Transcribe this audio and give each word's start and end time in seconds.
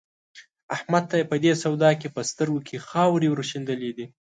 احمد 0.75 1.03
ته 1.09 1.15
يې 1.19 1.25
په 1.31 1.35
دې 1.43 1.53
سودا 1.63 1.91
کې 1.99 2.07
په 2.15 2.21
سترګو 2.31 2.59
کې 2.67 2.83
خاورې 2.87 3.27
ور 3.29 3.41
شيندلې 3.51 3.91
دي. 3.97 4.05